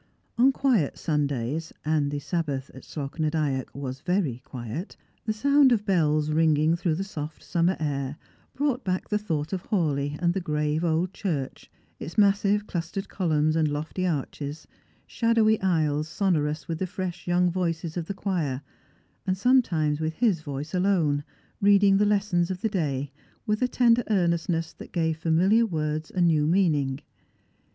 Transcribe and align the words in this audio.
On 0.35 0.51
quiet 0.51 0.97
Sundays, 0.97 1.71
and 1.85 2.09
the 2.09 2.17
Sabbath 2.17 2.71
at 2.73 2.81
Slogh 2.83 3.19
na 3.19 3.29
Dyack 3.29 3.69
was 3.75 4.01
very 4.01 4.39
quiet, 4.43 4.97
the 5.25 5.31
sound 5.31 5.71
of 5.71 5.81
the 5.81 5.85
bells 5.85 6.31
ringing 6.31 6.75
through 6.75 6.95
the 6.95 7.03
soft 7.03 7.43
summer 7.43 7.77
air 7.79 8.17
brought 8.55 8.83
back 8.83 9.09
the 9.09 9.19
thought 9.19 9.53
of 9.53 9.61
Hawleigh 9.67 10.15
and 10.19 10.33
the 10.33 10.41
grave 10.41 10.83
old 10.83 11.13
church, 11.13 11.69
its 11.99 12.17
massive 12.17 12.65
clustered 12.65 13.09
columns 13.09 13.55
and 13.55 13.67
lofty 13.67 14.07
arches, 14.07 14.67
shadowy 15.05 15.61
aisles 15.61 16.07
sonorous 16.07 16.67
with 16.67 16.79
the 16.79 16.87
fresh 16.87 17.27
young 17.27 17.51
voices 17.51 17.95
of 17.95 18.07
the 18.07 18.15
choir, 18.15 18.63
and 19.27 19.37
sometimes 19.37 19.99
with 20.01 20.15
his 20.15 20.41
voice 20.41 20.73
alone, 20.73 21.23
reading 21.61 21.97
the 21.97 22.05
lessons 22.07 22.49
of 22.49 22.61
the 22.61 22.69
day, 22.69 23.11
with 23.45 23.61
a 23.61 23.67
tender 23.67 24.03
earnestness 24.09 24.73
that 24.73 24.91
gave 24.93 25.17
familiar 25.19 25.67
words 25.67 26.09
a 26.09 26.21
new 26.21 26.47
meaning. 26.47 26.99